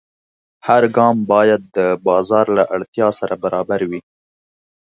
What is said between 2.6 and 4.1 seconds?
اړتیا سره برابر وي.